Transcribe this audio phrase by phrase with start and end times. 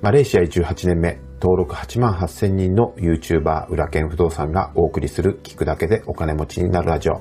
[0.00, 7.20] マレーシア18年目、登録8万8000人の YouTuber 裏剣不動産がお送りする聞くだけでお金持ちになるラジオ。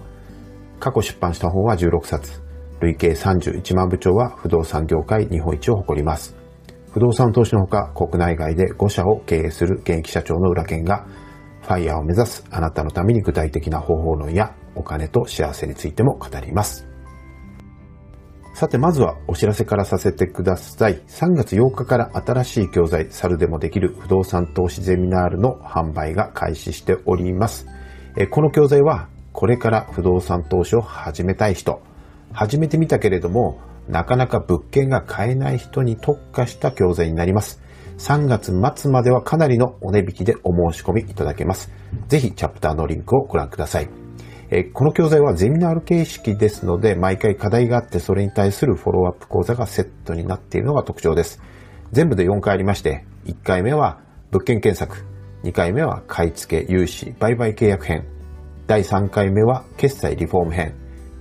[0.79, 2.39] 過去出版した本は16冊。
[2.79, 6.35] 累計31万部長は不動産業界日本一を誇ります。
[6.91, 11.07] 不動産投資のほか国内外で5社を経営する現役社長の裏剣が
[11.63, 16.87] ファイヤーを目指すあなたのために具体的な方法論やお金と幸せについても語ります。
[18.57, 20.95] さて、まずはお知らせからさせてください。
[21.07, 27.67] 3月8日から新しい教材、猿でもできる不動産投資ゼミナールの販売が開始しております。
[28.31, 31.83] この教材は、これから不動産投資を始めたい人、
[32.33, 37.61] 始めてみたけれども、なかなか物件が買えない人に特化した教材になります。
[37.99, 41.69] 3月末まではかなりのお値引きでお申し込みいただけます。
[42.07, 44.06] ぜひチャプターのリンクをご覧ください。
[44.49, 51.41] えこの教材はゼミナール形式ですので、毎回課題があってそれに対するフォローアップ講座がセットになっているのが特徴です。
[51.91, 53.99] 全部で4回ありまして、1回目は
[54.31, 55.05] 物件検索、
[55.43, 58.05] 2回目は買い付け、融資、売買契約編、
[58.67, 60.73] 第3回目は決済リフォーム編、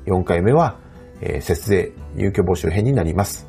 [0.06, 0.78] 4回目は、
[1.20, 3.48] え、節税、入居募集編になります。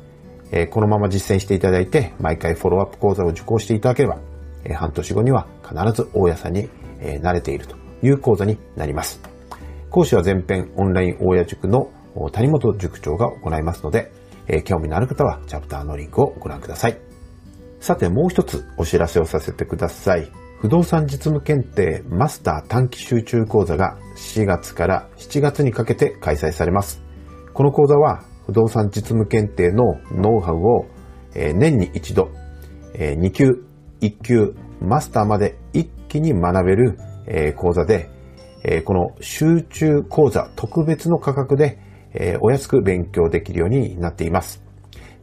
[0.50, 4.18] え、このまま実践していただいて、毎回フォローアップ講座を受講していただければ、
[4.64, 6.68] え、半年後には必ず大家さんに、
[7.00, 9.37] え、慣れているという講座になります。
[9.90, 11.90] 講師は全編オンライン大家塾の
[12.32, 14.12] 谷本塾長が行いますので、
[14.46, 16.98] え、興味のある方はチャプターのリンクをご覧ください。
[17.80, 20.30] さてもう一つお知らせをさせてください。
[20.60, 27.00] 不動産実務検定マスター短期集中講座が4月から7月にかけて開催されます。
[27.54, 30.86] この講座は不動産実務検定のノウハウを
[31.34, 32.30] 年に一度
[32.94, 33.64] 2級、
[34.00, 36.98] 1級、マスターまで一気に学べる
[37.56, 38.10] 講座で
[38.84, 41.78] この集中講座特別の価格で、
[42.40, 44.62] お安く勉強できるようになっています。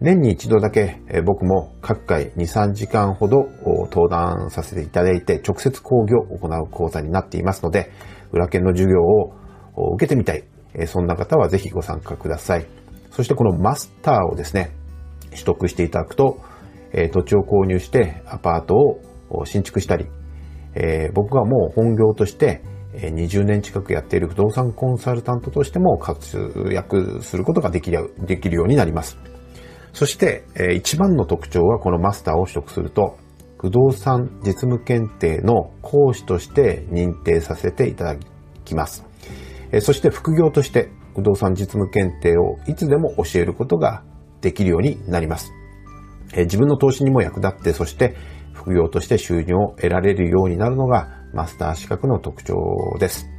[0.02, 3.47] 年に一度だけ、僕も各回2、3時間ほど
[3.91, 7.91] 登壇させていただいて直接講義を行う講座になっていますので、
[8.31, 9.34] 裏剣の授業を
[9.94, 10.44] 受けてみたい、
[10.88, 12.66] そんな方はぜひご参加ください。
[13.12, 14.72] そしてこのマスターをですね、
[15.31, 16.40] 取得していただくと、
[17.12, 18.75] 土地を購入してアパート
[19.29, 20.07] を新築したり、
[21.13, 22.62] 僕はもう本業として
[23.00, 29.17] 20年近くやっている不動産コンサルタントとしても活躍することができるできるようになります。
[29.94, 30.44] そして、
[30.75, 33.17] 一番の特徴はこのマスターを取得すると、
[33.57, 38.17] 不動産実務検定の講師として認定させていただ
[38.66, 39.05] きます。
[39.81, 44.03] そして副業として不動産実務検定をいつでも教えることが
[44.41, 45.51] できるようになります。
[46.35, 48.16] 自分の投資にも役立って、そして
[48.53, 53.29] 副業として収入を得られるようになるのがマスター資格の特徴です。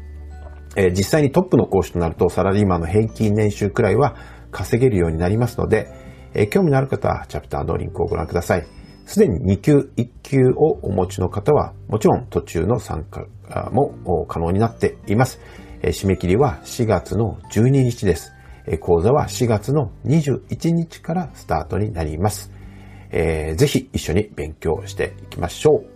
[0.76, 4.14] えー、実際にトップの講師となるとサラリーマンの平均年収くらいは
[4.50, 5.88] 稼げるようになりますので、
[6.34, 8.66] えー、興味のある方はチャプターのリンクをご覧ください。
[9.06, 13.24] すでに2級、1級をお持ちの方は、もちろん途中の参加
[13.70, 15.40] も可能になっています。
[15.80, 18.32] えー、締め切りは4月の12日です。
[18.66, 22.50] え講座は4月の21日からスタートになります。
[23.10, 25.95] えー、ぜひ一緒に勉強していきましょう。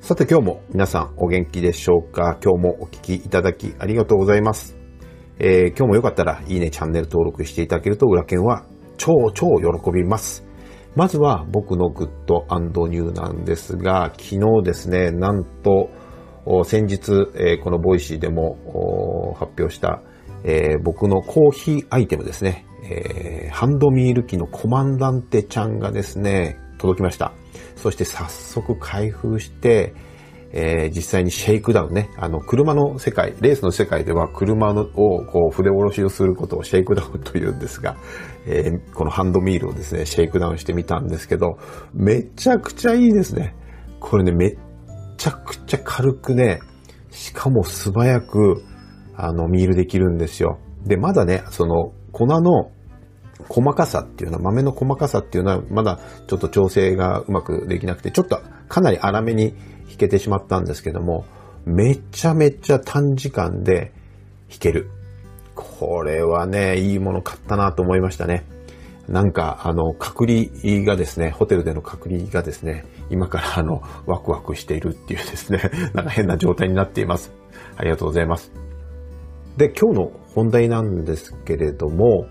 [0.00, 2.38] さて今日も皆さんお元気でしょうか？
[2.42, 4.76] 今日もお聞きいただきありがとうございます。
[5.38, 8.64] えー、今日もよかったらいいね、チャンネル登録していただけると裏剣は
[8.96, 10.44] 超超喜びます。
[10.96, 15.90] まずは僕のグッドニューなんですが、昨日ですね、なんと
[16.64, 20.02] 先日、えー、この Voicy でも発表した、
[20.44, 27.32] えー、僕のコーヒーアイテムですね、えー、ハンドミル機のコマンダンテちゃんがですね、届きました。
[27.76, 29.94] そして早速開封して、
[30.52, 37.96] えー、実際にシェイクダウンね、あの、車の世界、レースの世界では車のをこう筆下ろしをすることをシェイクダウンと言うんですが、
[38.46, 41.58] えー、このハンドミルをですね、シェイクダウンしてみたんですけど、
[41.94, 43.54] めちゃくちゃいいですね。
[44.00, 44.58] これね、めっ
[45.16, 46.60] ちゃくちゃ軽くね、
[47.10, 48.64] しかも素早く、
[49.16, 50.58] あの、ミールできるんですよ。
[50.84, 52.72] で、まだね、その、粉の
[53.48, 59.52] 細かさっていうのは、豆の細かさっていうのは、まだちょっと調整がうまくできなくて、ちょっとかなり粗めに
[59.88, 61.24] 弾けてしまったんですけども、
[61.64, 63.92] めちゃめちゃ短時間で
[64.48, 64.90] 弾ける。
[65.54, 68.44] これはね、いいもの買ったなと思いましたね。
[69.08, 77.32] なんか、あの、隔離がですね、ホテルでの隔離がですね、今からあの、ワクワクしているっていうですね、 なんか変な状態になっています。
[77.76, 78.52] ありがとうございます。
[79.56, 82.26] で、今日の本題なんですけれども、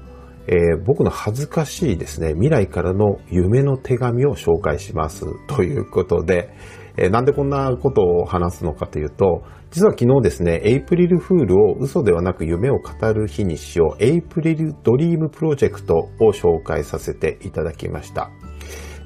[0.48, 6.54] えー、僕の恥ずかしいですね、未来からの夢の手紙を紹介しますということで、
[6.98, 18.32] えー、なんでこんなことを話すのかというと、実は昨日ですね、エイプリルフールを嘘ではなく夢を語る日にしよう、エイプリルドリームプロジェクトを紹介させていただきました。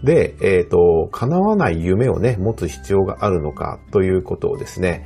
[0.04, 5.06] で、えっ、ー、と、叶わない夢をね、持つ必要があるのかということをですね、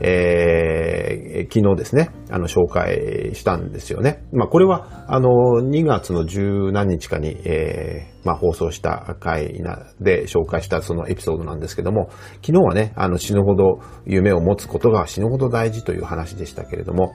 [0.00, 4.24] えー、昨日ですね、あの、紹介したんですよね。
[4.32, 5.28] まあ、これは、あの、
[5.60, 9.60] 2月の十何日かに、えー、まあ、放送した回
[10.00, 12.10] で紹介したそのエピソードなんですけども、
[12.46, 17.14] 昨日はね、あの、死ぬほど夢を持つことが死ぬほど大事という話でしたけれども、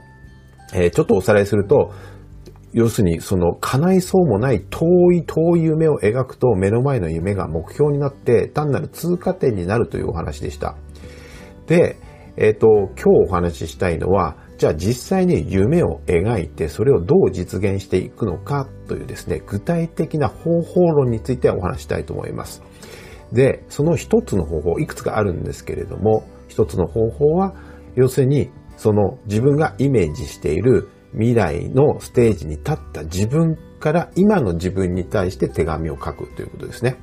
[0.74, 1.94] えー、ちょっとおさらいすると、
[2.74, 10.76] 要するに、その、叶いそうもない遠い遠い夢を描くと目の前の夢が目標になって単なる通過点になるというお話でした。
[11.68, 11.98] で、
[12.38, 22.64] えっ、ー、と、今日お話ししたいのは、じゃあ実際に夢を描いてそれをどう実現していくのかというですね、具体的な方法論についてお話したいと思います。
[23.32, 27.56] で、その一つの方法、いくつかあるんですけれども、一つの方法は、
[27.96, 36.98] 要するに、その自分がイメージしている未来のステージに立った自分から今の自分に対して手紙を書くということですね。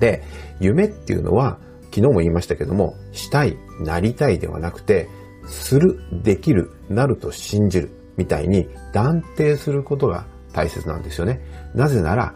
[0.00, 0.22] で、
[0.60, 1.58] 夢っていうのは
[1.92, 5.08] 昨日も言いましたけども、したい、なりたいではなくて、
[5.46, 11.40] する、できる、なると信じる、みたいに断定することが大切なんですよね。
[11.74, 12.34] なぜなら、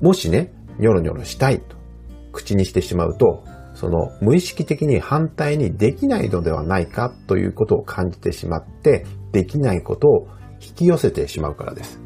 [0.00, 1.76] もしね、ニョロニョロしたいと
[2.32, 3.44] 口にしてしまうと、
[3.74, 10.28] その無意識的に反対にできないのではないかということを感じてしまって、できないことを
[10.60, 12.00] 引き寄せてしまうからです。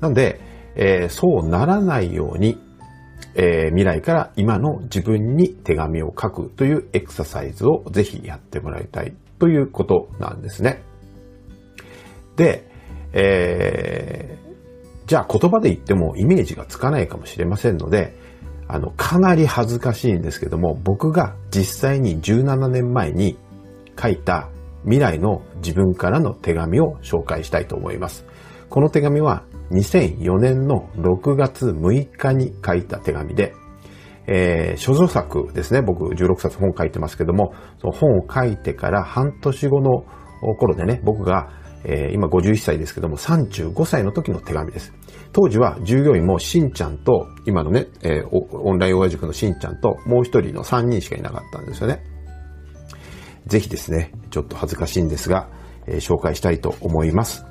[0.00, 0.40] なので、
[0.74, 2.58] えー、そうならないように
[3.38, 10.82] えー、未来から今の自分に手紙を書くというエクササイズをぜひやってもらいたいということなんですね。
[12.36, 12.66] で、
[13.12, 18.16] えー、じゃあ言葉で言ってもイメージがつかないかもしれませんので、
[18.68, 23.38] あの、かなり恥ずかしいんですけども、僕が実際に17年前に
[24.00, 24.48] 書いた
[24.84, 28.24] 未来の自分からの手紙を紹介したいと思います。
[28.70, 33.54] この手紙は2004年の6月6日に書いた手紙で、
[34.26, 35.82] えー、所蔵作ですね。
[35.82, 40.04] 僕16冊本書いてますけども、その本を書いてから半年後の
[40.56, 41.48] 頃でね、僕が、
[41.84, 44.92] えー、今51歳ですけども、35歳の時の手紙です。
[45.32, 52.02] 当時は従業員もしんちゃんと、今のね、えー、オンライン親塾のしんちゃんと、もう一人の3人しかいなかったんですよね。
[53.46, 55.48] ぜひですね、ちょっと恥ずかしいんですが、
[55.86, 57.44] えー、紹介したいと思います。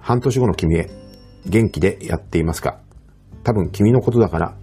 [0.00, 0.90] 半年後の君へ、
[1.46, 2.80] 元気でやっていますか？
[3.44, 4.56] 多分君のことだから、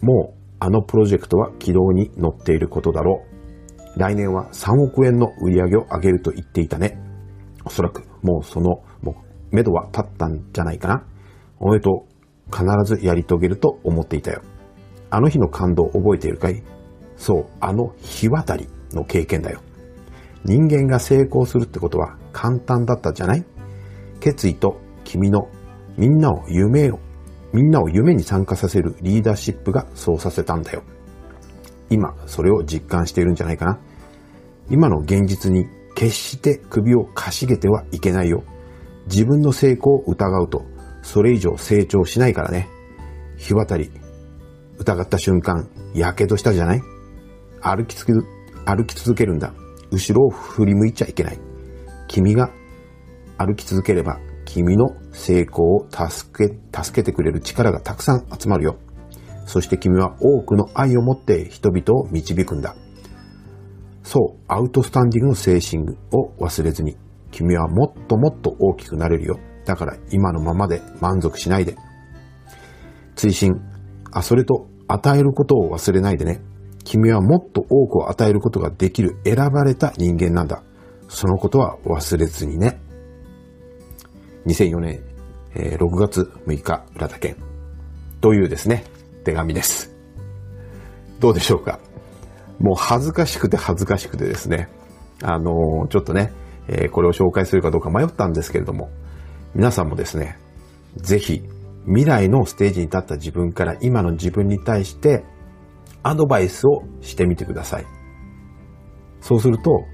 [0.00, 3.24] もうあのプロジェクトは軌道に乗っていることだろ
[3.96, 3.98] う。
[3.98, 6.98] 来年は3億円の売り上げを上げると言っていたね。
[7.64, 9.12] おそらくもうその、も
[9.52, 11.06] う、目処は立ったんじゃないかな。
[11.60, 12.14] おめでとう。
[12.54, 14.42] 必ずやり遂げると思っていたよ。
[15.10, 16.62] あの日の感動覚えているかい？
[17.16, 19.60] そう、あの日渡りの経験だよ。
[20.44, 23.44] 人間が成功するってことは簡単だったじゃない？
[24.20, 25.48] 決意と君の
[25.96, 26.98] みんなを夢を、
[27.52, 30.82] みんなを夢に参加させるリーダーシップがそうさせたんだよ。
[31.90, 33.78] 今、それを実感しているんじゃないかな。
[34.70, 38.42] 今の現実に決して首をかしげてはいけないよ。
[39.06, 40.64] 自分の成功を疑うと、
[41.02, 42.68] それ以上成長しないからね。
[43.36, 43.90] 日渡り、
[44.78, 46.82] 疑った瞬間、火傷したじゃない？
[47.60, 48.24] 歩きつく、
[48.64, 49.52] 歩き続けるんだ。
[49.92, 51.38] 後ろを振り向いちゃいけない。
[52.08, 52.50] 君が
[53.36, 58.76] 歩き続ければ君の成功を助け、助けてくれる力がたくさん集まるよ。
[59.46, 62.74] そして君は多くの愛を持って人々を導くんだ。
[64.02, 66.96] そう、アウトスタンディングの精神を忘れずに、
[67.30, 69.38] 君はもっともっと大きくなれるよ。
[69.64, 71.76] だから今のままで満足しないで。
[73.16, 73.60] 追伸、
[74.12, 76.40] あ、それと与えることを忘れないでね。
[76.84, 80.62] 君はもっと多くを与えることができる選ばれた人間なんだ。
[81.08, 82.80] そのことは忘れずにね。
[84.46, 85.00] 2004年、
[85.54, 87.36] えー、6月6日、浦田県。
[88.20, 88.84] というですね、
[89.24, 89.94] 手紙です。
[91.20, 91.80] どうでしょうか？
[92.58, 94.68] もう恥ずかしくて恥ずかしくてですね、
[95.22, 96.32] あのー、ちょっとね、
[96.68, 98.90] えー、これを紹介するかどうか迷ったんですけれども、
[99.54, 100.38] 皆さんもですね、
[100.96, 101.42] ぜひ
[101.86, 105.24] 未来のステージに立った自分から今の自分に対して
[106.02, 107.86] アドバイスをしてみてください。
[109.20, 109.84] そうすると、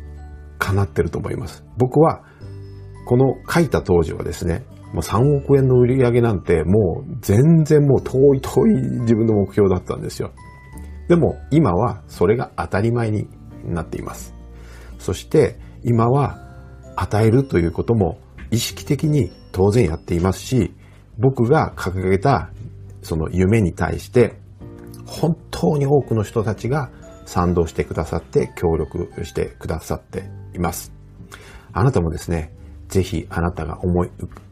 [0.59, 1.65] 叶ってると思います。
[1.79, 2.25] 僕は
[3.11, 4.63] この書いた当時はですね、
[4.93, 10.31] もう3億円の売り上げなんてもう全然もう遠い遠い自分の目標だったんですよ。
[11.09, 13.27] でも今はそれが当たり前に
[13.65, 14.33] なっています。
[15.01, 16.39] そして今は
[16.95, 18.21] 与えるということも
[18.53, 20.73] 意識的に当然やっていますし、
[21.19, 22.51] 僕が掲げた
[23.03, 24.37] その夢に対して
[25.05, 26.93] 本当に多くの人たちが
[27.27, 30.93] 賛同してくださって協力してくださっています。
[31.73, 32.53] あなたもですね、
[32.91, 34.11] ぜひあなたが思い、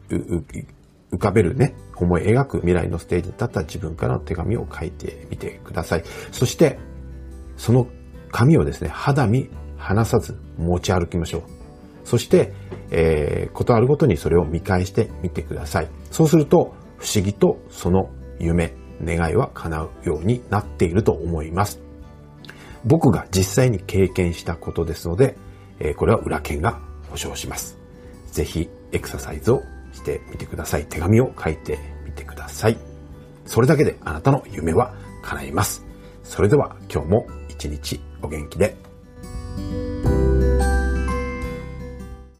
[0.09, 6.03] 浮かべるね、思い描く未来のステージに立った自分からの手紙を書いてみてください。
[6.31, 6.79] そして、
[7.57, 7.87] その
[8.31, 11.41] 紙をですね、肌身離さず持ち歩きましょう。
[12.05, 12.53] そして、
[12.91, 15.87] えー、ことあるごとにそれを見返してみてください。
[16.11, 21.81] そうすると、不思議とその夢、願いは叶うようになっていると思います。
[22.85, 25.37] 僕が実際に経験したことですので、
[25.79, 26.79] えー、これは裏剣が
[27.09, 27.78] 保証します。
[28.31, 30.85] ぜひエクササイズをしてみてください。
[30.85, 32.77] 手紙を書いてみてください。
[33.45, 34.93] それだけであなたの夢は
[35.23, 35.85] 叶います。
[36.23, 38.88] それでは今日も一日お元気で。